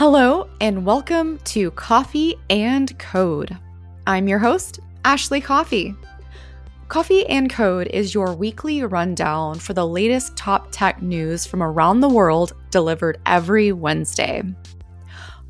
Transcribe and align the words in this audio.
Hello, 0.00 0.48
and 0.62 0.86
welcome 0.86 1.36
to 1.44 1.72
Coffey 1.72 2.34
and 2.48 2.98
Code. 2.98 3.54
I'm 4.06 4.28
your 4.28 4.38
host, 4.38 4.80
Ashley 5.04 5.42
Coffey. 5.42 5.94
Coffey 6.88 7.26
and 7.26 7.50
Code 7.50 7.86
is 7.88 8.14
your 8.14 8.34
weekly 8.34 8.82
rundown 8.82 9.58
for 9.58 9.74
the 9.74 9.86
latest 9.86 10.38
top 10.38 10.68
tech 10.70 11.02
news 11.02 11.44
from 11.44 11.62
around 11.62 12.00
the 12.00 12.08
world 12.08 12.54
delivered 12.70 13.20
every 13.26 13.72
Wednesday. 13.72 14.42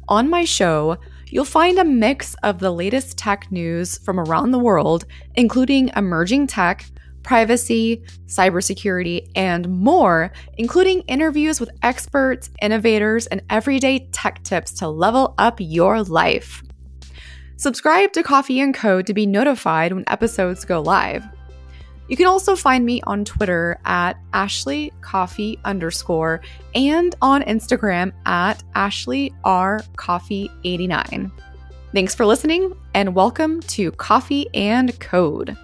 On 0.09 0.29
my 0.29 0.45
show, 0.45 0.96
you'll 1.29 1.45
find 1.45 1.79
a 1.79 1.85
mix 1.85 2.35
of 2.43 2.59
the 2.59 2.73
latest 2.73 3.17
tech 3.17 3.53
news 3.53 3.98
from 3.98 4.19
around 4.19 4.51
the 4.51 4.59
world, 4.59 5.05
including 5.37 5.93
emerging 5.95 6.48
tech, 6.48 6.87
privacy, 7.23 8.02
cybersecurity, 8.27 9.30
and 9.34 9.69
more, 9.69 10.32
including 10.59 11.00
interviews 11.02 11.61
with 11.61 11.70
experts, 11.83 12.51
innovators, 12.62 13.27
and 13.27 13.42
everyday 13.51 14.09
tech 14.12 14.42
tips 14.42 14.73
to 14.73 14.88
level 14.88 15.34
up 15.38 15.56
your 15.59 16.02
life. 16.02 16.62
Subscribe 17.56 18.12
to 18.14 18.23
Coffey 18.23 18.61
and 18.61 18.75
Code 18.75 19.06
to 19.06 19.14
be 19.14 19.27
notified 19.27 19.92
when 19.92 20.05
episodes 20.06 20.64
go 20.64 20.80
live. 20.80 21.25
You 22.09 22.16
can 22.16 22.27
also 22.27 22.56
find 22.56 22.84
me 22.84 23.01
on 23.02 23.25
Twitter 23.25 23.78
at 23.84 24.19
Ashley 24.33 24.92
Coffey 25.00 25.61
underscore 25.64 26.41
and 26.75 27.14
on 27.23 27.42
Instagram 27.42 28.12
at 28.27 28.64
Ashley 28.75 29.33
R 29.45 29.80
Coffey 29.95 30.50
89. 30.64 31.30
Thanks 31.92 32.14
for 32.14 32.27
listening 32.27 32.75
and 32.95 33.14
welcome 33.14 33.61
to 33.61 33.92
Coffey 33.92 34.48
and 34.55 34.98
Code. 34.98 35.56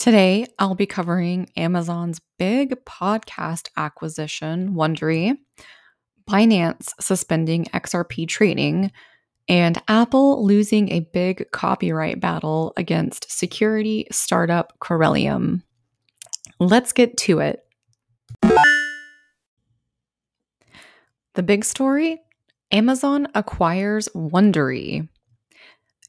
Today, 0.00 0.46
I'll 0.58 0.74
be 0.74 0.86
covering 0.86 1.50
Amazon's 1.58 2.22
big 2.38 2.74
podcast 2.86 3.68
acquisition, 3.76 4.70
Wondery, 4.72 5.36
Binance 6.26 6.94
suspending 6.98 7.66
XRP 7.66 8.26
trading, 8.26 8.92
and 9.46 9.78
Apple 9.88 10.42
losing 10.42 10.90
a 10.90 11.00
big 11.00 11.50
copyright 11.50 12.18
battle 12.18 12.72
against 12.78 13.30
security 13.30 14.06
startup 14.10 14.72
Corellium. 14.80 15.64
Let's 16.58 16.94
get 16.94 17.18
to 17.18 17.40
it. 17.40 17.62
The 21.34 21.42
big 21.44 21.62
story 21.62 22.22
Amazon 22.72 23.28
acquires 23.34 24.08
Wondery. 24.14 25.10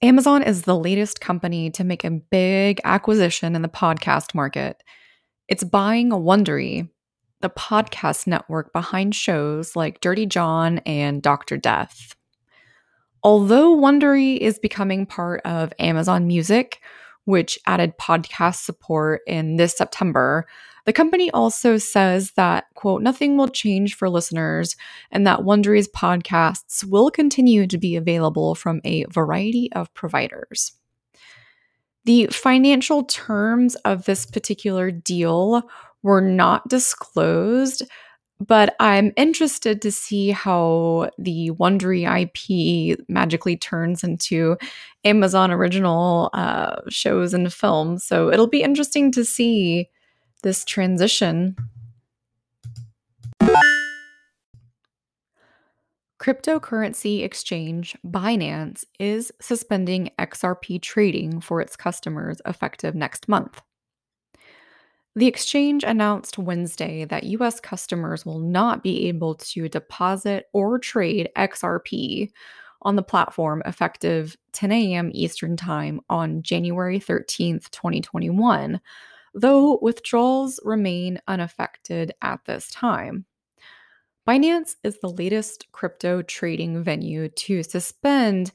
Amazon 0.03 0.41
is 0.41 0.63
the 0.63 0.75
latest 0.75 1.21
company 1.21 1.69
to 1.69 1.83
make 1.83 2.03
a 2.03 2.09
big 2.09 2.81
acquisition 2.83 3.55
in 3.55 3.61
the 3.61 3.69
podcast 3.69 4.33
market. 4.33 4.81
It's 5.47 5.63
buying 5.63 6.09
Wondery, 6.09 6.89
the 7.41 7.51
podcast 7.51 8.25
network 8.25 8.73
behind 8.73 9.13
shows 9.13 9.75
like 9.75 10.01
Dirty 10.01 10.25
John 10.25 10.79
and 10.87 11.21
Dr. 11.21 11.55
Death. 11.55 12.15
Although 13.21 13.75
Wondery 13.75 14.37
is 14.37 14.57
becoming 14.57 15.05
part 15.05 15.41
of 15.45 15.71
Amazon 15.77 16.25
Music, 16.25 16.79
which 17.25 17.59
added 17.67 17.95
podcast 17.99 18.63
support 18.63 19.21
in 19.27 19.57
this 19.57 19.77
September, 19.77 20.47
the 20.85 20.93
company 20.93 21.29
also 21.31 21.77
says 21.77 22.31
that, 22.31 22.65
quote, 22.75 23.01
nothing 23.01 23.37
will 23.37 23.47
change 23.47 23.95
for 23.95 24.09
listeners 24.09 24.75
and 25.11 25.25
that 25.27 25.39
Wondery's 25.39 25.87
podcasts 25.89 26.83
will 26.83 27.11
continue 27.11 27.67
to 27.67 27.77
be 27.77 27.95
available 27.95 28.55
from 28.55 28.81
a 28.83 29.05
variety 29.05 29.71
of 29.73 29.93
providers. 29.93 30.73
The 32.05 32.27
financial 32.27 33.03
terms 33.03 33.75
of 33.85 34.05
this 34.05 34.25
particular 34.25 34.89
deal 34.89 35.63
were 36.01 36.21
not 36.21 36.67
disclosed, 36.67 37.83
but 38.39 38.75
I'm 38.79 39.11
interested 39.17 39.83
to 39.83 39.91
see 39.91 40.31
how 40.31 41.11
the 41.19 41.51
Wondery 41.51 42.07
IP 42.09 42.99
magically 43.07 43.55
turns 43.55 44.03
into 44.03 44.57
Amazon 45.03 45.51
original 45.51 46.31
uh, 46.33 46.77
shows 46.89 47.35
and 47.35 47.53
films. 47.53 48.03
So 48.03 48.31
it'll 48.31 48.47
be 48.47 48.63
interesting 48.63 49.11
to 49.11 49.23
see 49.23 49.87
this 50.41 50.65
transition. 50.65 51.55
Cryptocurrency 56.21 57.23
exchange 57.23 57.97
Binance 58.05 58.85
is 58.99 59.31
suspending 59.41 60.11
XRP 60.19 60.79
trading 60.79 61.41
for 61.41 61.61
its 61.61 61.75
customers 61.75 62.39
effective 62.45 62.93
next 62.93 63.27
month. 63.27 63.61
The 65.15 65.27
exchange 65.27 65.83
announced 65.83 66.37
Wednesday 66.37 67.05
that 67.05 67.23
US 67.23 67.59
customers 67.59 68.25
will 68.25 68.39
not 68.39 68.83
be 68.83 69.07
able 69.07 69.35
to 69.35 69.67
deposit 69.67 70.45
or 70.53 70.79
trade 70.79 71.29
XRP 71.35 72.29
on 72.83 72.95
the 72.95 73.03
platform 73.03 73.61
effective 73.65 74.37
10 74.53 74.71
a.m. 74.71 75.11
Eastern 75.13 75.57
Time 75.57 76.01
on 76.09 76.41
January 76.43 76.99
13th, 76.99 77.69
2021, 77.71 78.79
though 79.33 79.79
withdrawals 79.81 80.59
remain 80.63 81.19
unaffected 81.27 82.13
at 82.21 82.39
this 82.45 82.69
time. 82.71 83.25
Binance 84.27 84.75
is 84.83 84.99
the 84.99 85.09
latest 85.09 85.65
crypto 85.71 86.21
trading 86.21 86.83
venue 86.83 87.29
to 87.29 87.63
suspend 87.63 88.51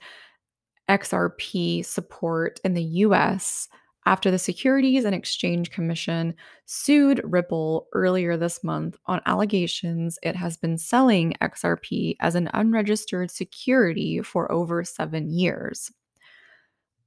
XRP 0.89 1.85
support 1.85 2.61
in 2.65 2.75
the 2.75 2.85
US 2.85 3.69
after 4.07 4.31
the 4.31 4.39
Securities 4.39 5.05
and 5.05 5.15
Exchange 5.15 5.71
Commission 5.71 6.35
sued 6.65 7.21
Ripple 7.25 7.89
earlier 7.93 8.37
this 8.37 8.63
month 8.63 8.97
on 9.07 9.21
allegations 9.27 10.17
it 10.23 10.37
has 10.37 10.57
been 10.57 10.79
selling 10.79 11.35
XRP 11.43 12.15
as 12.21 12.37
an 12.37 12.49
unregistered 12.55 13.33
security 13.33 14.23
for 14.23 14.51
over 14.53 14.85
seven 14.85 15.29
years. 15.29 15.91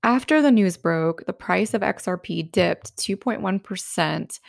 After 0.03 0.41
the 0.41 0.51
news 0.51 0.75
broke, 0.77 1.25
the 1.25 1.33
price 1.33 1.73
of 1.73 1.81
XRP 1.81 2.49
dipped 2.51 2.95
2.1% 2.97 4.39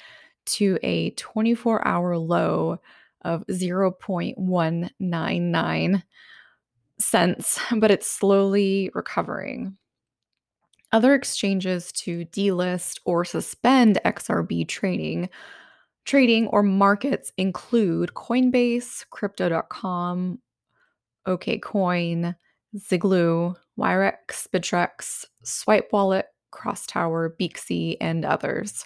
to 0.46 0.78
a 0.82 1.10
24 1.10 1.86
hour 1.86 2.16
low 2.16 2.80
of 3.22 3.46
0.199 3.48 6.02
cents, 6.98 7.60
but 7.76 7.90
it's 7.90 8.06
slowly 8.06 8.90
recovering. 8.94 9.76
Other 10.92 11.14
exchanges 11.14 11.92
to 11.92 12.24
delist 12.26 13.00
or 13.04 13.24
suspend 13.24 13.98
XRP 14.04 14.68
trading 14.68 15.30
trading 16.04 16.46
or 16.48 16.62
markets 16.62 17.32
include 17.36 18.14
Coinbase, 18.14 19.04
crypto.com, 19.10 20.38
OKCoin, 21.26 22.36
Ziglu, 22.76 23.56
Wirex, 23.78 24.46
Bittrex, 24.52 25.24
Swipe 25.42 25.88
Wallet, 25.92 26.26
Crosstower, 26.50 27.34
Beaxy, 27.40 27.96
and 28.00 28.24
others. 28.24 28.84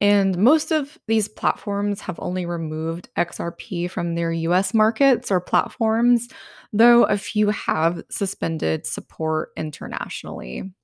And 0.00 0.36
most 0.36 0.70
of 0.70 0.98
these 1.06 1.28
platforms 1.28 2.00
have 2.02 2.18
only 2.20 2.46
removed 2.46 3.08
XRP 3.16 3.90
from 3.90 4.14
their 4.14 4.32
US 4.32 4.74
markets 4.74 5.30
or 5.30 5.40
platforms, 5.40 6.28
though 6.72 7.04
a 7.04 7.16
few 7.16 7.48
have 7.50 8.02
suspended 8.10 8.86
support 8.86 9.50
internationally. 9.56 10.74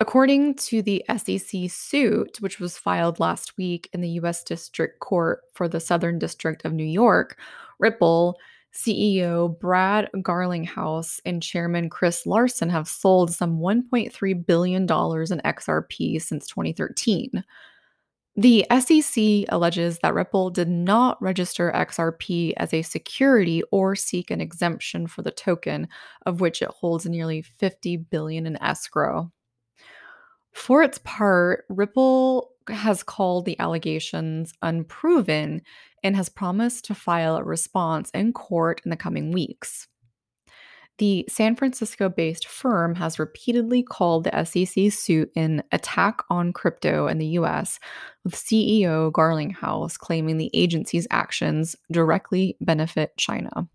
According 0.00 0.54
to 0.56 0.82
the 0.82 1.04
SEC 1.16 1.70
suit, 1.70 2.38
which 2.40 2.58
was 2.58 2.76
filed 2.76 3.20
last 3.20 3.56
week 3.56 3.88
in 3.92 4.00
the 4.00 4.10
U.S. 4.10 4.42
District 4.42 4.98
Court 4.98 5.40
for 5.54 5.68
the 5.68 5.78
Southern 5.78 6.18
District 6.18 6.64
of 6.64 6.72
New 6.72 6.84
York, 6.84 7.38
Ripple 7.78 8.36
CEO 8.72 9.58
Brad 9.58 10.08
Garlinghouse 10.16 11.20
and 11.24 11.42
Chairman 11.42 11.90
Chris 11.90 12.26
Larsen 12.26 12.70
have 12.70 12.88
sold 12.88 13.32
some 13.32 13.58
$1.3 13.58 14.46
billion 14.46 14.82
in 14.82 14.88
XRP 14.88 16.22
since 16.22 16.46
2013. 16.46 17.44
The 18.34 18.64
SEC 18.80 19.44
alleges 19.50 19.98
that 19.98 20.14
Ripple 20.14 20.48
did 20.48 20.68
not 20.68 21.20
register 21.20 21.70
XRP 21.74 22.54
as 22.56 22.72
a 22.72 22.80
security 22.80 23.62
or 23.70 23.94
seek 23.94 24.30
an 24.30 24.40
exemption 24.40 25.06
for 25.06 25.20
the 25.20 25.30
token, 25.30 25.86
of 26.24 26.40
which 26.40 26.62
it 26.62 26.70
holds 26.70 27.04
nearly 27.04 27.42
50 27.42 27.98
billion 27.98 28.46
in 28.46 28.56
escrow. 28.62 29.30
For 30.54 30.82
its 30.82 30.98
part, 31.04 31.66
Ripple 31.68 32.51
has 32.68 33.02
called 33.02 33.44
the 33.44 33.58
allegations 33.58 34.52
unproven 34.62 35.62
and 36.02 36.16
has 36.16 36.28
promised 36.28 36.84
to 36.86 36.94
file 36.94 37.36
a 37.36 37.44
response 37.44 38.10
in 38.10 38.32
court 38.32 38.80
in 38.84 38.90
the 38.90 38.96
coming 38.96 39.32
weeks. 39.32 39.88
The 40.98 41.24
San 41.28 41.56
Francisco 41.56 42.08
based 42.08 42.46
firm 42.46 42.94
has 42.96 43.18
repeatedly 43.18 43.82
called 43.82 44.24
the 44.24 44.44
SEC 44.44 44.92
suit 44.92 45.30
an 45.34 45.62
attack 45.72 46.20
on 46.30 46.52
crypto 46.52 47.08
in 47.08 47.18
the 47.18 47.26
US, 47.38 47.80
with 48.24 48.34
CEO 48.34 49.10
Garlinghouse 49.10 49.98
claiming 49.98 50.36
the 50.36 50.50
agency's 50.54 51.06
actions 51.10 51.74
directly 51.90 52.56
benefit 52.60 53.16
China. 53.16 53.68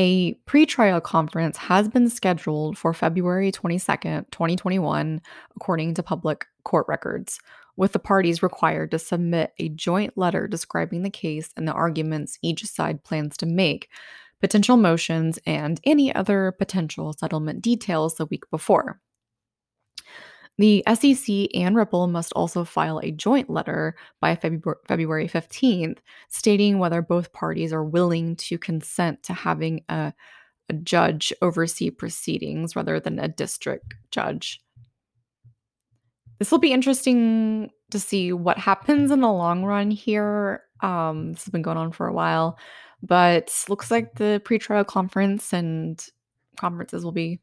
A 0.00 0.34
pretrial 0.46 1.02
conference 1.02 1.56
has 1.56 1.88
been 1.88 2.08
scheduled 2.08 2.78
for 2.78 2.94
February 2.94 3.50
22nd, 3.50 4.30
2021, 4.30 5.20
according 5.56 5.94
to 5.94 6.02
public 6.04 6.46
court 6.62 6.86
records. 6.88 7.40
with 7.76 7.92
the 7.92 7.98
parties 8.00 8.42
required 8.42 8.90
to 8.90 8.98
submit 8.98 9.52
a 9.58 9.68
joint 9.68 10.18
letter 10.18 10.48
describing 10.48 11.02
the 11.02 11.10
case 11.10 11.50
and 11.56 11.66
the 11.66 11.72
arguments 11.72 12.36
each 12.42 12.66
side 12.66 13.04
plans 13.04 13.36
to 13.36 13.46
make, 13.46 13.88
potential 14.40 14.76
motions, 14.76 15.38
and 15.46 15.80
any 15.84 16.12
other 16.12 16.52
potential 16.58 17.12
settlement 17.12 17.62
details 17.62 18.16
the 18.16 18.26
week 18.26 18.42
before. 18.50 19.00
The 20.58 20.82
SEC 20.92 21.48
and 21.54 21.76
Ripple 21.76 22.08
must 22.08 22.32
also 22.32 22.64
file 22.64 22.98
a 22.98 23.12
joint 23.12 23.48
letter 23.48 23.94
by 24.20 24.34
February 24.34 25.28
15th 25.28 25.98
stating 26.28 26.78
whether 26.78 27.00
both 27.00 27.32
parties 27.32 27.72
are 27.72 27.84
willing 27.84 28.34
to 28.36 28.58
consent 28.58 29.22
to 29.24 29.32
having 29.32 29.84
a, 29.88 30.12
a 30.68 30.72
judge 30.72 31.32
oversee 31.42 31.90
proceedings 31.90 32.74
rather 32.74 32.98
than 32.98 33.20
a 33.20 33.28
district 33.28 33.94
judge. 34.10 34.60
This 36.40 36.50
will 36.50 36.58
be 36.58 36.72
interesting 36.72 37.70
to 37.92 38.00
see 38.00 38.32
what 38.32 38.58
happens 38.58 39.12
in 39.12 39.20
the 39.20 39.30
long 39.30 39.64
run 39.64 39.92
here. 39.92 40.64
Um, 40.80 41.32
this 41.32 41.44
has 41.44 41.52
been 41.52 41.62
going 41.62 41.78
on 41.78 41.92
for 41.92 42.08
a 42.08 42.12
while, 42.12 42.58
but 43.00 43.52
looks 43.68 43.92
like 43.92 44.16
the 44.16 44.42
pretrial 44.44 44.86
conference 44.86 45.52
and 45.52 46.04
conferences 46.58 47.04
will 47.04 47.12
be 47.12 47.40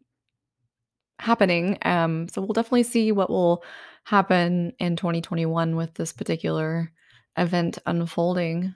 happening. 1.19 1.77
Um, 1.83 2.27
so 2.29 2.41
we'll 2.41 2.53
definitely 2.53 2.83
see 2.83 3.11
what 3.11 3.29
will 3.29 3.63
happen 4.03 4.73
in 4.79 4.95
2021 4.95 5.75
with 5.75 5.93
this 5.95 6.13
particular 6.13 6.91
event 7.37 7.77
unfolding. 7.85 8.75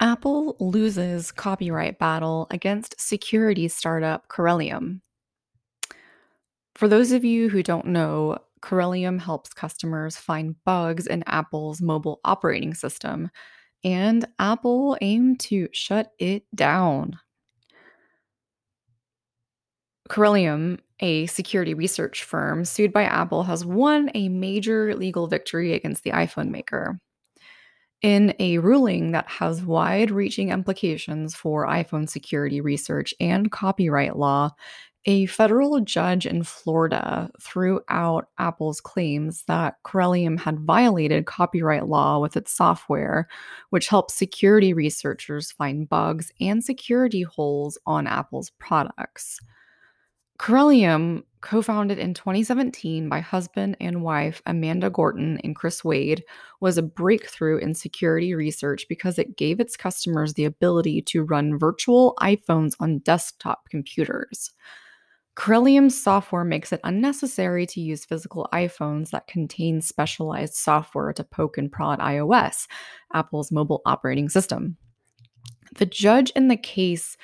Apple 0.00 0.56
loses 0.58 1.30
copyright 1.30 1.98
battle 1.98 2.48
against 2.50 3.00
security 3.00 3.68
startup 3.68 4.26
Corellium. 4.28 5.00
For 6.74 6.88
those 6.88 7.12
of 7.12 7.24
you 7.24 7.48
who 7.48 7.62
don't 7.62 7.86
know, 7.86 8.38
Corellium 8.62 9.20
helps 9.20 9.52
customers 9.52 10.16
find 10.16 10.56
bugs 10.64 11.06
in 11.06 11.22
Apple's 11.26 11.80
mobile 11.80 12.20
operating 12.24 12.74
system, 12.74 13.30
and 13.84 14.26
Apple 14.40 14.96
aimed 15.00 15.38
to 15.40 15.68
shut 15.72 16.12
it 16.18 16.44
down. 16.54 17.18
Corellium, 20.12 20.78
a 21.00 21.24
security 21.24 21.72
research 21.72 22.22
firm 22.22 22.66
sued 22.66 22.92
by 22.92 23.04
Apple, 23.04 23.44
has 23.44 23.64
won 23.64 24.10
a 24.14 24.28
major 24.28 24.94
legal 24.94 25.26
victory 25.26 25.72
against 25.72 26.04
the 26.04 26.10
iPhone 26.10 26.50
maker. 26.50 27.00
In 28.02 28.34
a 28.38 28.58
ruling 28.58 29.12
that 29.12 29.26
has 29.26 29.62
wide 29.62 30.10
reaching 30.10 30.50
implications 30.50 31.34
for 31.34 31.66
iPhone 31.66 32.10
security 32.10 32.60
research 32.60 33.14
and 33.20 33.50
copyright 33.50 34.18
law, 34.18 34.50
a 35.06 35.24
federal 35.26 35.80
judge 35.80 36.26
in 36.26 36.42
Florida 36.42 37.30
threw 37.40 37.80
out 37.88 38.28
Apple's 38.38 38.82
claims 38.82 39.44
that 39.48 39.76
Corellium 39.82 40.38
had 40.38 40.60
violated 40.60 41.24
copyright 41.24 41.88
law 41.88 42.18
with 42.18 42.36
its 42.36 42.52
software, 42.52 43.28
which 43.70 43.88
helps 43.88 44.12
security 44.12 44.74
researchers 44.74 45.50
find 45.50 45.88
bugs 45.88 46.30
and 46.38 46.62
security 46.62 47.22
holes 47.22 47.78
on 47.86 48.06
Apple's 48.06 48.50
products. 48.58 49.40
Corellium, 50.42 51.22
co 51.40 51.62
founded 51.62 52.00
in 52.00 52.14
2017 52.14 53.08
by 53.08 53.20
husband 53.20 53.76
and 53.80 54.02
wife 54.02 54.42
Amanda 54.44 54.90
Gorton 54.90 55.38
and 55.44 55.54
Chris 55.54 55.84
Wade, 55.84 56.24
was 56.58 56.76
a 56.76 56.82
breakthrough 56.82 57.58
in 57.58 57.74
security 57.74 58.34
research 58.34 58.86
because 58.88 59.20
it 59.20 59.36
gave 59.36 59.60
its 59.60 59.76
customers 59.76 60.34
the 60.34 60.44
ability 60.44 61.00
to 61.02 61.22
run 61.22 61.56
virtual 61.56 62.16
iPhones 62.20 62.74
on 62.80 62.98
desktop 62.98 63.68
computers. 63.70 64.50
Corellium's 65.36 66.02
software 66.02 66.44
makes 66.44 66.72
it 66.72 66.80
unnecessary 66.82 67.64
to 67.66 67.80
use 67.80 68.04
physical 68.04 68.48
iPhones 68.52 69.10
that 69.10 69.28
contain 69.28 69.80
specialized 69.80 70.54
software 70.54 71.12
to 71.12 71.22
poke 71.22 71.56
and 71.56 71.70
prod 71.70 72.00
iOS, 72.00 72.66
Apple's 73.14 73.52
mobile 73.52 73.80
operating 73.86 74.28
system. 74.28 74.76
The 75.76 75.86
judge 75.86 76.30
in 76.30 76.48
the 76.48 76.56
case 76.56 77.16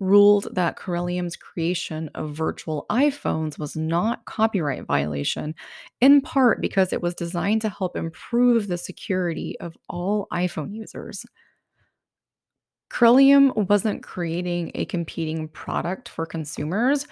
ruled 0.00 0.48
that 0.52 0.76
Corellium's 0.76 1.36
creation 1.36 2.10
of 2.14 2.34
virtual 2.34 2.86
iPhones 2.90 3.58
was 3.58 3.76
not 3.76 4.24
copyright 4.24 4.86
violation, 4.86 5.54
in 6.00 6.20
part 6.22 6.60
because 6.60 6.92
it 6.92 7.02
was 7.02 7.14
designed 7.14 7.60
to 7.62 7.68
help 7.68 7.96
improve 7.96 8.66
the 8.66 8.78
security 8.78 9.56
of 9.60 9.76
all 9.88 10.26
iPhone 10.32 10.74
users. 10.74 11.24
Corellium 12.90 13.54
wasn't 13.68 14.02
creating 14.02 14.72
a 14.74 14.84
competing 14.86 15.48
product 15.48 16.08
for 16.08 16.26
consumers. 16.26 17.06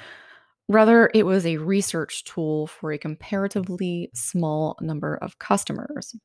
Rather, 0.68 1.10
it 1.14 1.24
was 1.24 1.46
a 1.46 1.58
research 1.58 2.24
tool 2.24 2.66
for 2.66 2.92
a 2.92 2.98
comparatively 2.98 4.10
small 4.14 4.76
number 4.80 5.16
of 5.16 5.38
customers. 5.38 6.16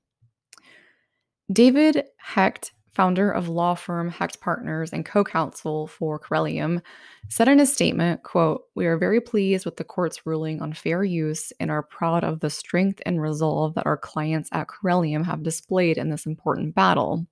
David 1.52 2.06
Hecht 2.18 2.72
founder 2.94 3.32
of 3.32 3.50
law 3.50 3.76
firm 3.76 4.10
Hecht 4.10 4.40
Partners 4.40 4.94
and 4.94 5.06
co-counsel 5.06 5.88
for 5.88 6.20
Corellium, 6.20 6.82
said 7.30 7.48
in 7.48 7.60
a 7.60 7.66
statement, 7.66 8.24
quote, 8.24 8.66
"We 8.76 8.86
are 8.86 8.98
very 8.98 9.20
pleased 9.20 9.66
with 9.66 9.78
the 9.78 9.84
court's 9.84 10.26
ruling 10.26 10.62
on 10.62 10.74
fair 10.74 11.04
use 11.04 11.52
and 11.60 11.72
are 11.72 11.84
proud 11.84 12.24
of 12.24 12.40
the 12.40 12.50
strength 12.50 13.02
and 13.06 13.22
resolve 13.22 13.74
that 13.76 13.86
our 13.86 13.98
clients 13.98 14.50
at 14.52 14.68
Corellium 14.68 15.26
have 15.26 15.44
displayed 15.44 15.98
in 15.98 16.10
this 16.10 16.26
important 16.26 16.76
battle." 16.76 17.26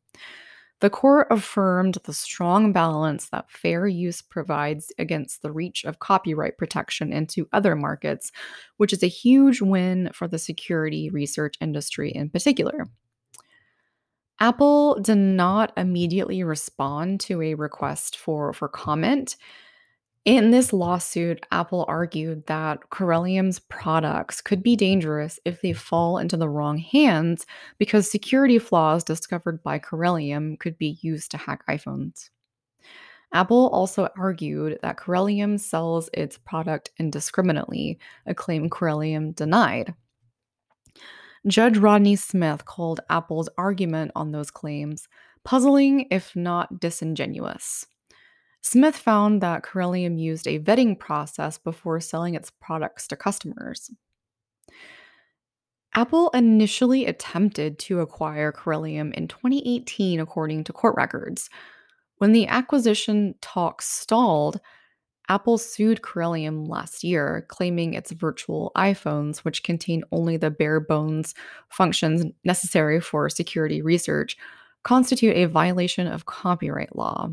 The 0.79 0.89
court 0.89 1.27
affirmed 1.29 1.99
the 2.05 2.13
strong 2.13 2.73
balance 2.73 3.29
that 3.29 3.51
fair 3.51 3.85
use 3.85 4.23
provides 4.23 4.91
against 4.97 5.43
the 5.43 5.51
reach 5.51 5.85
of 5.85 5.99
copyright 5.99 6.57
protection 6.57 7.13
into 7.13 7.47
other 7.53 7.75
markets, 7.75 8.31
which 8.77 8.91
is 8.91 9.03
a 9.03 9.07
huge 9.07 9.61
win 9.61 10.09
for 10.11 10.27
the 10.27 10.39
security 10.39 11.11
research 11.11 11.53
industry 11.61 12.09
in 12.09 12.31
particular. 12.31 12.89
Apple 14.41 14.99
did 14.99 15.19
not 15.19 15.71
immediately 15.77 16.43
respond 16.43 17.19
to 17.19 17.43
a 17.43 17.53
request 17.53 18.17
for, 18.17 18.51
for 18.53 18.67
comment. 18.67 19.35
In 20.25 20.49
this 20.49 20.73
lawsuit, 20.73 21.45
Apple 21.51 21.85
argued 21.87 22.47
that 22.47 22.79
Corellium's 22.89 23.59
products 23.59 24.41
could 24.41 24.63
be 24.63 24.75
dangerous 24.75 25.39
if 25.45 25.61
they 25.61 25.73
fall 25.73 26.17
into 26.17 26.37
the 26.37 26.49
wrong 26.49 26.79
hands 26.79 27.45
because 27.77 28.09
security 28.09 28.57
flaws 28.57 29.03
discovered 29.03 29.61
by 29.61 29.77
Corellium 29.77 30.57
could 30.57 30.75
be 30.79 30.97
used 31.03 31.29
to 31.31 31.37
hack 31.37 31.63
iPhones. 31.69 32.31
Apple 33.35 33.69
also 33.69 34.09
argued 34.17 34.79
that 34.81 34.97
Corellium 34.97 35.59
sells 35.59 36.09
its 36.15 36.39
product 36.39 36.89
indiscriminately, 36.97 37.99
a 38.25 38.33
claim 38.33 38.71
Corellium 38.71 39.35
denied. 39.35 39.93
Judge 41.47 41.77
Rodney 41.77 42.15
Smith 42.15 42.65
called 42.65 42.99
Apple's 43.09 43.49
argument 43.57 44.11
on 44.15 44.31
those 44.31 44.51
claims 44.51 45.07
puzzling, 45.43 46.07
if 46.11 46.35
not 46.35 46.79
disingenuous. 46.79 47.87
Smith 48.61 48.95
found 48.95 49.41
that 49.41 49.63
Corellium 49.63 50.19
used 50.19 50.47
a 50.47 50.59
vetting 50.59 50.97
process 50.97 51.57
before 51.57 51.99
selling 51.99 52.35
its 52.35 52.51
products 52.61 53.07
to 53.07 53.15
customers. 53.15 53.89
Apple 55.93 56.29
initially 56.29 57.05
attempted 57.05 57.79
to 57.79 57.99
acquire 57.99 58.51
Corellium 58.51 59.13
in 59.13 59.27
2018, 59.27 60.19
according 60.19 60.63
to 60.63 60.73
court 60.73 60.95
records. 60.95 61.49
When 62.19 62.33
the 62.33 62.47
acquisition 62.47 63.33
talks 63.41 63.89
stalled, 63.89 64.61
Apple 65.29 65.57
sued 65.57 66.01
Corellium 66.01 66.67
last 66.67 67.03
year, 67.03 67.45
claiming 67.47 67.93
its 67.93 68.11
virtual 68.11 68.71
iPhones, 68.75 69.39
which 69.39 69.63
contain 69.63 70.03
only 70.11 70.35
the 70.37 70.51
bare 70.51 70.79
bones 70.79 71.33
functions 71.69 72.25
necessary 72.43 72.99
for 72.99 73.29
security 73.29 73.81
research, 73.81 74.35
constitute 74.83 75.35
a 75.35 75.45
violation 75.45 76.07
of 76.07 76.25
copyright 76.25 76.95
law. 76.95 77.29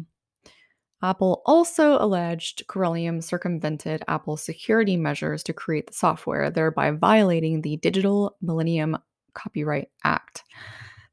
Apple 1.02 1.42
also 1.46 1.96
alleged 1.98 2.66
Corellium 2.66 3.22
circumvented 3.22 4.02
Apple's 4.08 4.42
security 4.42 4.96
measures 4.96 5.42
to 5.44 5.52
create 5.52 5.86
the 5.86 5.92
software, 5.92 6.50
thereby 6.50 6.90
violating 6.90 7.62
the 7.62 7.76
Digital 7.76 8.36
Millennium 8.42 8.98
Copyright 9.34 9.90
Act. 10.02 10.42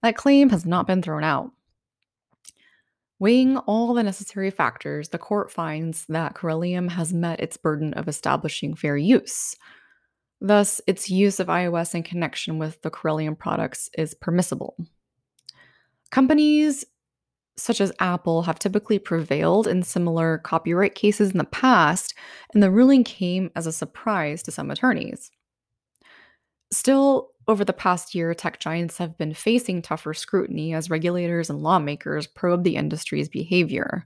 That 0.02 0.18
claim 0.18 0.50
has 0.50 0.66
not 0.66 0.88
been 0.88 1.02
thrown 1.02 1.24
out. 1.24 1.52
Weighing 3.20 3.58
all 3.58 3.94
the 3.94 4.04
necessary 4.04 4.52
factors, 4.52 5.10
the 5.10 5.18
court 5.18 5.52
finds 5.52 6.06
that 6.08 6.36
Corellium 6.36 6.90
has 6.90 7.14
met 7.14 7.40
its 7.40 7.56
burden 7.56 7.94
of 7.94 8.08
establishing 8.08 8.76
fair 8.76 8.98
use. 8.98 9.56
Thus, 10.42 10.82
its 10.86 11.10
use 11.10 11.40
of 11.40 11.48
iOS 11.48 11.96
in 11.96 12.04
connection 12.04 12.58
with 12.58 12.82
the 12.82 12.92
Corellium 12.92 13.38
products 13.38 13.90
is 13.98 14.14
permissible. 14.14 14.76
Companies 16.12 16.86
such 17.58 17.80
as 17.80 17.94
Apple 18.00 18.44
have 18.44 18.60
typically 18.60 19.00
prevailed 19.00 19.68
in 19.68 19.82
similar 19.82 20.40
copyright 20.40 20.96
cases 20.96 21.32
in 21.32 21.38
the 21.38 21.46
past, 21.46 22.14
and 22.54 22.62
the 22.62 22.72
ruling 22.72 23.04
came 23.04 23.50
as 23.56 23.66
a 23.66 23.72
surprise 23.72 24.44
to 24.44 24.52
some 24.52 24.70
attorneys. 24.70 25.32
Still, 26.72 27.30
over 27.48 27.64
the 27.64 27.74
past 27.74 28.16
year, 28.16 28.34
tech 28.34 28.60
giants 28.60 28.98
have 28.98 29.18
been 29.18 29.34
facing 29.34 29.82
tougher 29.82 30.14
scrutiny 30.14 30.74
as 30.74 30.90
regulators 30.90 31.50
and 31.50 31.62
lawmakers 31.62 32.28
probe 32.28 32.64
the 32.64 32.76
industry's 32.76 33.30
behavior. 33.30 34.06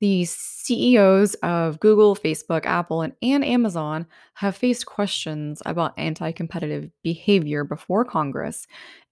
The 0.00 0.24
CEOs 0.26 1.34
of 1.36 1.80
Google, 1.80 2.14
Facebook, 2.14 2.66
Apple, 2.66 3.02
and, 3.02 3.14
and 3.22 3.44
Amazon 3.44 4.06
have 4.34 4.56
faced 4.56 4.84
questions 4.86 5.62
about 5.64 5.94
anti 5.96 6.32
competitive 6.32 6.90
behavior 7.02 7.64
before 7.64 8.04
Congress, 8.04 8.66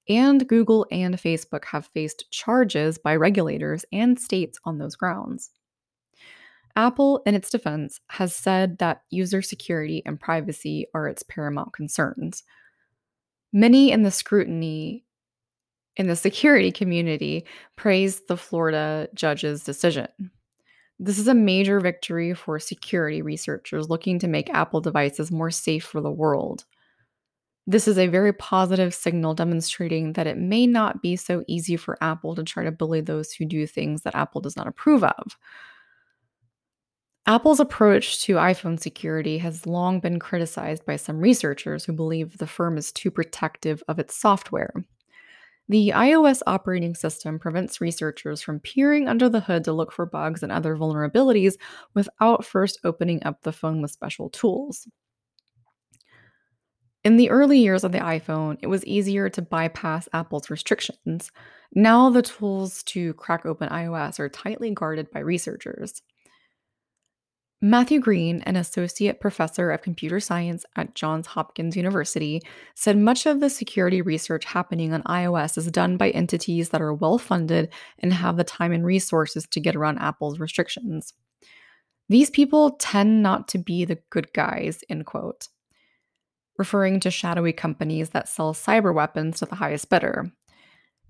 and 0.09 0.47
Google 0.47 0.87
and 0.91 1.15
Facebook 1.17 1.65
have 1.67 1.87
faced 1.87 2.31
charges 2.31 2.99
by 2.99 3.17
regulators 3.17 3.85
and 3.93 4.19
states 4.19 4.59
on 4.65 4.79
those 4.79 4.97
grounds. 4.97 5.51
Apple, 6.75 7.23
in 7.27 7.35
its 7.35 7.51
defense, 7.51 8.01
has 8.09 8.35
said 8.35 8.79
that 8.79 9.03
user 9.11 9.43
security 9.43 10.03
and 10.07 10.19
privacy 10.19 10.87
are 10.95 11.07
its 11.07 11.23
paramount 11.23 11.73
concerns. 11.73 12.43
Many 13.53 13.93
in 13.93 14.03
the 14.03 14.11
scrutiny 14.11 15.05
in 15.97 16.07
the 16.07 16.17
security 16.17 16.73
community 16.73 17.45
praised 17.77 18.27
the 18.29 18.37
Florida 18.37 19.09
judge's 19.15 19.63
decision. 19.63 20.09
This 20.99 21.19
is 21.19 21.29
a 21.29 21.35
major 21.35 21.81
victory 21.81 22.33
for 22.33 22.59
security 22.59 23.23
researchers 23.23 23.91
looking 23.91 24.19
to 24.21 24.29
make 24.29 24.49
Apple 24.51 24.81
devices 24.81 25.31
more 25.31 25.51
safe 25.51 25.85
for 25.85 26.01
the 26.01 26.11
world. 26.11 26.65
This 27.67 27.87
is 27.87 27.99
a 27.99 28.09
very 28.09 28.33
positive 28.33 28.95
signal 28.95 29.35
demonstrating 29.35 30.15
that 30.15 30.27
it 30.27 30.37
may 30.39 30.67
not 30.67 31.03
be 31.03 31.17
so 31.17 31.45
easy 31.47 31.77
for 31.77 32.03
Apple 32.03 32.35
to 32.35 32.43
try 32.43 32.65
to 32.65 32.73
bully 32.73 33.01
those 33.01 33.33
who 33.33 33.45
do 33.45 33.67
things 33.67 34.03
that 34.03 34.17
Apple 34.17 34.41
does 34.41 34.57
not 34.57 34.67
approve 34.67 35.05
of. 35.05 35.37
Apple's 37.25 37.61
approach 37.61 38.21
to 38.23 38.35
iPhone 38.35 38.81
security 38.81 39.39
has 39.39 39.65
long 39.65 40.01
been 40.01 40.19
criticized 40.19 40.85
by 40.85 40.97
some 40.97 41.21
researchers 41.21 41.85
who 41.85 41.93
believe 41.93 42.39
the 42.39 42.49
firm 42.49 42.77
is 42.77 42.91
too 42.91 43.13
protective 43.13 43.81
of 43.87 44.01
its 44.01 44.17
software. 44.17 44.73
The 45.69 45.93
iOS 45.95 46.43
operating 46.49 46.97
system 46.97 47.39
prevents 47.39 47.81
researchers 47.81 48.43
from 48.43 48.59
peering 48.59 49.07
under 49.07 49.29
the 49.29 49.41
hood 49.41 49.63
to 49.65 49.73
look 49.73 49.93
for 49.93 50.05
bugs 50.05 50.43
and 50.43 50.51
other 50.51 50.77
vulnerabilities 50.77 51.55
without 51.95 52.45
first 52.45 52.81
opening 52.83 53.23
up 53.25 53.43
the 53.43 53.53
phone 53.53 53.81
with 53.81 53.93
special 53.93 54.29
tools. 54.29 54.89
In 57.05 57.17
the 57.17 57.31
early 57.31 57.59
years 57.59 57.85
of 57.85 57.93
the 57.93 57.99
iPhone, 57.99 58.59
it 58.63 58.67
was 58.67 58.85
easier 58.85 59.29
to 59.31 59.43
bypass 59.43 60.09
Apple's 60.13 60.51
restrictions. 60.51 61.31
Now, 61.73 62.11
the 62.11 62.23
tools 62.23 62.83
to 62.85 63.15
crack 63.15 63.47
open 63.47 63.69
iOS 63.69 64.19
are 64.19 64.29
tightly 64.29 64.73
guarded 64.73 65.11
by 65.13 65.21
researchers. 65.21 66.03
Matthew 67.65 68.01
Green, 68.01 68.43
an 68.43 68.57
associate 68.57 69.21
professor 69.21 69.71
of 69.71 69.83
computer 69.83 70.19
science 70.19 70.65
at 70.75 70.97
Johns 70.97 71.29
Hopkins 71.29 71.77
University, 71.77 72.43
said 72.75 72.99
much 72.99 73.25
of 73.25 73.39
the 73.39 73.49
security 73.49 74.03
research 74.03 74.45
happening 74.45 74.93
on 74.93 75.05
iOS 75.05 75.57
is 75.57 75.71
done 75.71 75.97
by 75.97 76.11
entities 76.11 76.71
that 76.71 76.83
are 76.83 76.93
well 76.93 77.19
funded 77.19 77.73
and 78.01 78.13
have 78.13 78.37
the 78.37 78.43
time 78.43 78.73
and 78.73 78.85
resources 78.85 79.47
to 79.47 79.61
get 79.61 79.77
around 79.77 79.99
Apple's 79.99 80.41
restrictions. 80.41 81.15
These 82.09 82.31
people 82.31 82.73
tend 82.81 83.23
not 83.23 83.47
to 83.49 83.59
be 83.59 83.85
the 83.85 84.01
good 84.11 84.33
guys, 84.33 84.83
end 84.89 85.07
quote, 85.07 85.47
referring 86.59 86.99
to 86.99 87.13
shadowy 87.13 87.53
companies 87.53 88.11
that 88.11 88.29
sell 88.29 88.55
cyber 88.55 88.93
weapons 88.93 89.39
to 89.39 89.47
the 89.47 89.55
highest 89.55 89.89
bidder. 89.89 90.33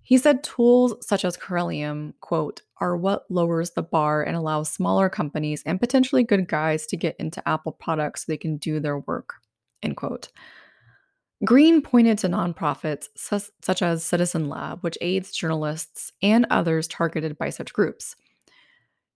He 0.02 0.18
said 0.18 0.42
tools 0.42 0.94
such 1.06 1.24
as 1.24 1.36
Corellium, 1.36 2.14
quote, 2.20 2.62
are 2.80 2.96
what 2.96 3.30
lowers 3.30 3.70
the 3.70 3.82
bar 3.82 4.22
and 4.22 4.36
allows 4.36 4.70
smaller 4.70 5.08
companies 5.08 5.62
and 5.64 5.78
potentially 5.78 6.24
good 6.24 6.48
guys 6.48 6.86
to 6.86 6.96
get 6.96 7.16
into 7.18 7.46
Apple 7.48 7.72
products 7.72 8.22
so 8.22 8.32
they 8.32 8.36
can 8.36 8.56
do 8.56 8.80
their 8.80 8.98
work, 8.98 9.34
end 9.82 9.96
quote. 9.96 10.28
Green 11.44 11.82
pointed 11.82 12.18
to 12.18 12.28
nonprofits 12.28 13.08
such 13.16 13.82
as 13.82 14.04
Citizen 14.04 14.48
Lab, 14.48 14.80
which 14.82 14.98
aids 15.00 15.32
journalists 15.32 16.12
and 16.22 16.46
others 16.50 16.86
targeted 16.86 17.36
by 17.38 17.50
such 17.50 17.72
groups. 17.72 18.14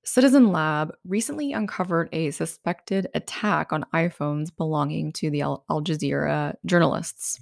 Citizen 0.05 0.53
Lab 0.53 0.93
recently 1.05 1.53
uncovered 1.53 2.09
a 2.13 2.31
suspected 2.31 3.09
attack 3.15 3.73
on 3.73 3.85
iPhones 3.93 4.57
belonging 4.57 5.13
to 5.15 5.31
the 5.31 5.43
Al, 5.43 5.65
Jazeera 5.69 6.55
journalists. 6.65 7.41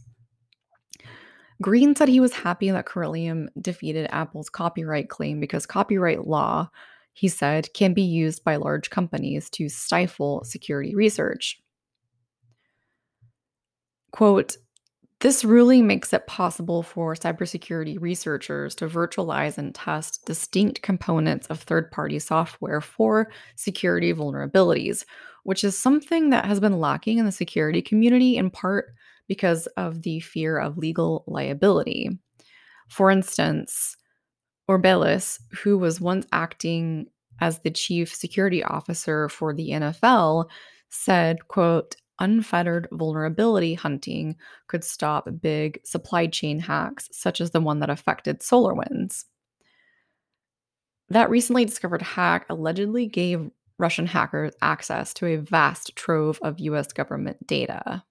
Green 1.62 1.94
said 1.94 2.08
he 2.08 2.20
was 2.20 2.32
happy 2.32 2.70
that 2.70 2.86
Corellium 2.86 3.48
defeated 3.60 4.08
Apple's 4.10 4.50
copyright 4.50 5.08
claim 5.08 5.40
because 5.40 5.66
copyright 5.66 6.26
law, 6.26 6.68
he 7.12 7.28
said, 7.28 7.72
can 7.74 7.94
be 7.94 8.02
used 8.02 8.42
by 8.44 8.56
large 8.56 8.90
companies 8.90 9.48
to 9.50 9.68
stifle 9.68 10.42
security 10.44 10.94
research. 10.94 11.60
Quote, 14.10 14.56
this 15.20 15.44
ruling 15.44 15.86
makes 15.86 16.12
it 16.12 16.26
possible 16.26 16.82
for 16.82 17.14
cybersecurity 17.14 17.98
researchers 17.98 18.74
to 18.74 18.86
virtualize 18.86 19.56
and 19.56 19.74
test 19.74 20.26
distinct 20.26 20.82
components 20.82 21.46
of 21.46 21.60
third 21.60 21.90
party 21.90 22.18
software 22.18 22.80
for 22.80 23.30
security 23.56 24.12
vulnerabilities, 24.12 25.04
which 25.44 25.64
is 25.64 25.78
something 25.78 26.30
that 26.30 26.44
has 26.44 26.60
been 26.60 26.78
lacking 26.78 27.18
in 27.18 27.24
the 27.24 27.32
security 27.32 27.80
community 27.80 28.36
in 28.36 28.50
part 28.50 28.94
because 29.28 29.66
of 29.76 30.02
the 30.02 30.20
fear 30.20 30.58
of 30.58 30.78
legal 30.78 31.24
liability. 31.26 32.10
For 32.88 33.10
instance, 33.10 33.96
Ornelas, 34.68 35.40
who 35.52 35.78
was 35.78 36.00
once 36.00 36.26
acting 36.32 37.06
as 37.40 37.60
the 37.60 37.70
chief 37.70 38.14
security 38.14 38.62
officer 38.62 39.28
for 39.28 39.54
the 39.54 39.70
NFL, 39.70 40.48
said, 40.88 41.48
quote, 41.48 41.96
unfettered 42.20 42.86
vulnerability 42.92 43.74
hunting 43.74 44.36
could 44.68 44.84
stop 44.84 45.28
big 45.40 45.80
supply 45.84 46.26
chain 46.26 46.60
hacks, 46.60 47.08
such 47.12 47.40
as 47.40 47.50
the 47.50 47.60
one 47.60 47.80
that 47.80 47.90
affected 47.90 48.40
SolarWinds. 48.40 49.24
That 51.08 51.30
recently 51.30 51.64
discovered 51.64 52.02
hack 52.02 52.46
allegedly 52.48 53.06
gave 53.06 53.50
Russian 53.78 54.06
hackers 54.06 54.54
access 54.62 55.12
to 55.14 55.26
a 55.26 55.36
vast 55.36 55.96
trove 55.96 56.38
of 56.42 56.60
US 56.60 56.92
government 56.92 57.44
data. 57.46 58.04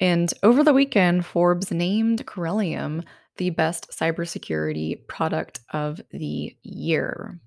And 0.00 0.32
over 0.42 0.64
the 0.64 0.72
weekend, 0.72 1.26
Forbes 1.26 1.70
named 1.70 2.26
Corellium 2.26 3.04
the 3.36 3.50
best 3.50 3.90
cybersecurity 3.90 5.06
product 5.06 5.60
of 5.70 6.00
the 6.10 6.56
year. 6.62 7.38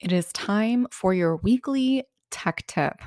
It 0.00 0.12
is 0.12 0.32
time 0.32 0.86
for 0.90 1.12
your 1.12 1.36
weekly 1.36 2.04
tech 2.30 2.66
tip. 2.66 3.00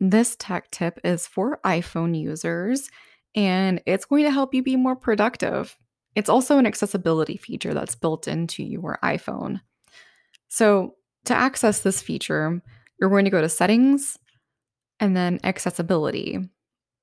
This 0.00 0.36
tech 0.36 0.70
tip 0.70 0.98
is 1.04 1.26
for 1.26 1.60
iPhone 1.64 2.18
users 2.18 2.90
and 3.34 3.80
it's 3.86 4.04
going 4.06 4.24
to 4.24 4.30
help 4.30 4.54
you 4.54 4.62
be 4.62 4.76
more 4.76 4.96
productive. 4.96 5.76
It's 6.16 6.28
also 6.28 6.58
an 6.58 6.66
accessibility 6.66 7.36
feature 7.36 7.72
that's 7.72 7.94
built 7.94 8.26
into 8.26 8.62
your 8.62 8.98
iPhone. 9.04 9.60
So, 10.48 10.96
to 11.26 11.34
access 11.34 11.80
this 11.80 12.02
feature, 12.02 12.60
you're 12.98 13.10
going 13.10 13.26
to 13.26 13.30
go 13.30 13.40
to 13.40 13.48
Settings, 13.48 14.18
and 15.00 15.16
then 15.16 15.40
accessibility. 15.42 16.38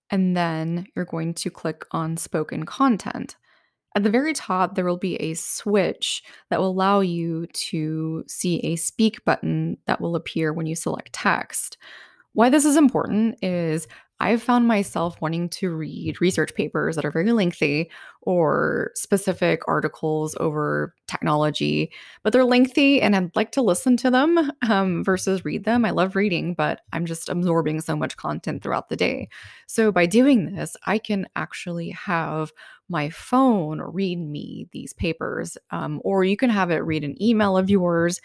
And 0.09 0.37
then 0.37 0.87
you're 0.95 1.05
going 1.05 1.33
to 1.35 1.49
click 1.49 1.83
on 1.91 2.15
spoken 2.15 2.65
content. 2.65 3.35
At 3.95 4.03
the 4.03 4.09
very 4.09 4.33
top, 4.33 4.75
there 4.75 4.85
will 4.85 4.97
be 4.97 5.15
a 5.15 5.33
switch 5.33 6.23
that 6.49 6.59
will 6.59 6.69
allow 6.69 6.99
you 6.99 7.47
to 7.47 8.23
see 8.27 8.59
a 8.59 8.75
speak 8.75 9.25
button 9.25 9.77
that 9.87 9.99
will 9.99 10.15
appear 10.15 10.53
when 10.53 10.67
you 10.67 10.75
select 10.75 11.13
text. 11.13 11.77
Why 12.33 12.49
this 12.49 12.63
is 12.63 12.75
important 12.75 13.39
is 13.41 13.87
I've 14.19 14.41
found 14.41 14.67
myself 14.67 15.21
wanting 15.21 15.49
to 15.49 15.69
read 15.69 16.19
research 16.21 16.55
papers 16.55 16.95
that 16.95 17.05
are 17.05 17.11
very 17.11 17.31
lengthy 17.31 17.89
or 18.21 18.91
specific 18.95 19.61
articles 19.67 20.35
over 20.39 20.93
technology, 21.07 21.91
but 22.23 22.33
they're 22.33 22.43
lengthy 22.43 23.01
and 23.01 23.15
I'd 23.15 23.35
like 23.35 23.51
to 23.53 23.61
listen 23.61 23.95
to 23.97 24.11
them 24.11 24.51
um, 24.67 25.03
versus 25.03 25.45
read 25.45 25.63
them. 25.65 25.85
I 25.85 25.91
love 25.91 26.15
reading, 26.15 26.53
but 26.55 26.81
I'm 26.91 27.05
just 27.05 27.29
absorbing 27.29 27.79
so 27.81 27.95
much 27.95 28.17
content 28.17 28.63
throughout 28.63 28.89
the 28.89 28.95
day. 28.95 29.29
So 29.67 29.91
by 29.91 30.07
doing 30.07 30.55
this, 30.55 30.75
I 30.85 30.97
can 30.97 31.27
actually 31.35 31.91
have 31.91 32.51
my 32.89 33.09
phone 33.09 33.81
read 33.81 34.17
me 34.17 34.67
these 34.71 34.93
papers, 34.93 35.57
um, 35.71 36.01
or 36.03 36.23
you 36.23 36.37
can 36.37 36.49
have 36.49 36.71
it 36.71 36.77
read 36.77 37.03
an 37.03 37.21
email 37.21 37.57
of 37.57 37.69
yours 37.69 38.21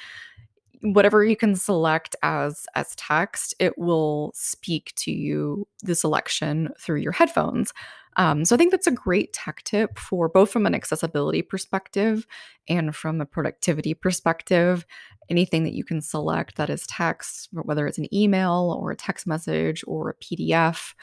whatever 0.83 1.25
you 1.25 1.37
can 1.37 1.55
select 1.55 2.17
as 2.23 2.67
as 2.75 2.95
text 2.97 3.55
it 3.59 3.79
will 3.79 4.33
speak 4.35 4.93
to 4.97 5.13
you 5.13 5.67
the 5.83 5.95
selection 5.95 6.71
through 6.79 6.99
your 7.01 7.13
headphones. 7.13 7.73
Um, 8.17 8.45
so 8.45 8.55
i 8.55 8.59
think 8.59 8.73
that's 8.73 8.87
a 8.87 8.93
great 8.93 9.33
tech 9.33 9.63
tip 9.63 9.99
for 9.99 10.29
both 10.29 10.51
from 10.51 10.67
an 10.67 10.75
accessibility 10.75 11.41
perspective 11.41 12.27
and 12.69 12.95
from 12.95 13.21
a 13.21 13.27
productivity 13.27 13.95
perspective. 13.95 14.85
Anything 15.31 15.65
that 15.65 15.75
you 15.75 15.85
can 15.85 16.03
select 16.03 16.57
that 16.57 16.69
is 16.69 16.87
text 16.87 17.49
whether 17.53 17.87
it's 17.87 17.99
an 17.99 18.13
email 18.15 18.77
or 18.79 18.91
a 18.91 18.97
text 18.97 19.27
message 19.27 19.85
or 19.87 20.11
a 20.11 20.15
pdf 20.15 20.95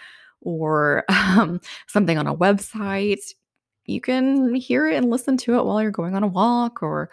or 0.42 1.06
um, 1.10 1.62
something 1.88 2.18
on 2.18 2.28
a 2.28 2.36
website 2.36 3.34
you 3.86 4.02
can 4.02 4.54
hear 4.54 4.88
it 4.88 4.96
and 4.96 5.10
listen 5.10 5.36
to 5.36 5.58
it 5.58 5.66
while 5.66 5.82
you're 5.82 5.92
going 5.92 6.16
on 6.16 6.24
a 6.24 6.28
walk 6.28 6.84
or 6.84 7.10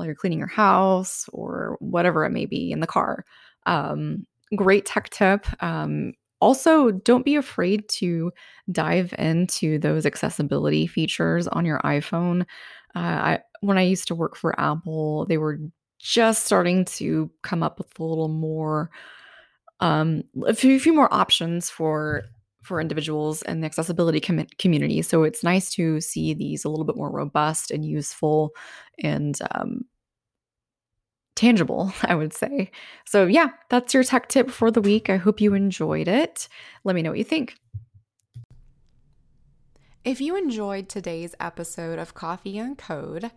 while 0.00 0.06
you're 0.06 0.14
cleaning 0.14 0.38
your 0.38 0.48
house 0.48 1.28
or 1.30 1.76
whatever 1.78 2.24
it 2.24 2.30
may 2.30 2.46
be 2.46 2.72
in 2.72 2.80
the 2.80 2.86
car. 2.86 3.22
Um, 3.66 4.26
great 4.56 4.86
tech 4.86 5.10
tip. 5.10 5.46
Um, 5.62 6.14
also, 6.40 6.90
don't 6.90 7.26
be 7.26 7.36
afraid 7.36 7.86
to 7.90 8.32
dive 8.72 9.14
into 9.18 9.78
those 9.78 10.06
accessibility 10.06 10.86
features 10.86 11.46
on 11.46 11.66
your 11.66 11.80
iPhone. 11.80 12.46
Uh, 12.94 12.98
I 12.98 13.38
when 13.60 13.76
I 13.76 13.82
used 13.82 14.08
to 14.08 14.14
work 14.14 14.36
for 14.36 14.58
Apple, 14.58 15.26
they 15.26 15.36
were 15.36 15.58
just 15.98 16.46
starting 16.46 16.86
to 16.86 17.30
come 17.42 17.62
up 17.62 17.76
with 17.76 17.98
a 18.00 18.02
little 18.02 18.28
more 18.28 18.90
um, 19.80 20.22
a 20.46 20.54
few, 20.54 20.80
few 20.80 20.94
more 20.94 21.12
options 21.12 21.68
for 21.68 22.22
for 22.62 22.80
individuals 22.80 23.42
and 23.42 23.62
the 23.62 23.66
accessibility 23.66 24.20
com- 24.20 24.46
community. 24.58 25.02
So 25.02 25.24
it's 25.24 25.42
nice 25.42 25.70
to 25.72 26.00
see 26.00 26.34
these 26.34 26.64
a 26.64 26.68
little 26.68 26.84
bit 26.84 26.96
more 26.96 27.10
robust 27.10 27.70
and 27.70 27.84
useful 27.84 28.50
and 29.02 29.38
um, 29.52 29.82
tangible, 31.40 31.92
I 32.02 32.14
would 32.14 32.32
say. 32.32 32.70
So, 33.06 33.26
yeah, 33.26 33.48
that's 33.70 33.94
your 33.94 34.04
tech 34.04 34.28
tip 34.28 34.50
for 34.50 34.70
the 34.70 34.82
week. 34.82 35.08
I 35.08 35.16
hope 35.16 35.40
you 35.40 35.54
enjoyed 35.54 36.06
it. 36.06 36.48
Let 36.84 36.94
me 36.94 37.02
know 37.02 37.10
what 37.10 37.18
you 37.18 37.24
think. 37.24 37.56
If 40.04 40.20
you 40.20 40.36
enjoyed 40.36 40.88
today's 40.88 41.34
episode 41.40 41.98
of 41.98 42.14
Coffey 42.14 42.58
and 42.58 42.76
Code, 42.76 43.30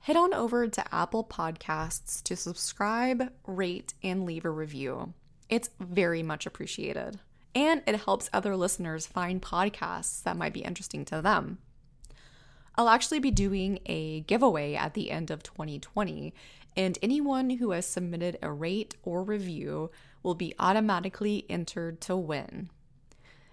head 0.00 0.16
on 0.16 0.32
over 0.32 0.68
to 0.68 0.94
Apple 0.94 1.24
Podcasts 1.24 2.22
to 2.24 2.36
subscribe, 2.36 3.32
rate, 3.46 3.94
and 4.02 4.24
leave 4.24 4.44
a 4.44 4.50
review. 4.50 5.12
It's 5.48 5.70
very 5.80 6.22
much 6.22 6.46
appreciated, 6.46 7.20
and 7.54 7.82
it 7.86 8.00
helps 8.00 8.30
other 8.32 8.56
listeners 8.56 9.06
find 9.06 9.42
podcasts 9.42 10.22
that 10.22 10.36
might 10.36 10.52
be 10.52 10.60
interesting 10.60 11.04
to 11.06 11.22
them. 11.22 11.58
I'll 12.78 12.88
actually 12.88 13.20
be 13.20 13.30
doing 13.30 13.78
a 13.86 14.20
giveaway 14.20 14.74
at 14.74 14.94
the 14.94 15.10
end 15.10 15.30
of 15.30 15.42
2020, 15.42 16.34
and 16.76 16.98
anyone 17.02 17.50
who 17.50 17.70
has 17.70 17.86
submitted 17.86 18.38
a 18.42 18.52
rate 18.52 18.96
or 19.02 19.22
review 19.22 19.90
will 20.22 20.34
be 20.34 20.54
automatically 20.58 21.46
entered 21.48 22.00
to 22.02 22.16
win. 22.16 22.68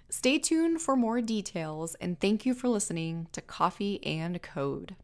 Stay 0.10 0.38
tuned 0.38 0.82
for 0.82 0.96
more 0.96 1.22
details, 1.22 1.96
and 1.96 2.20
thank 2.20 2.46
you 2.46 2.54
for 2.54 2.68
listening 2.68 3.28
to 3.32 3.42
Coffey 3.42 4.06
and 4.06 4.42
Code. 4.42 4.96